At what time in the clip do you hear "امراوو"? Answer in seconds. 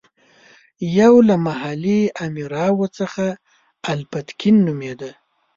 2.25-2.85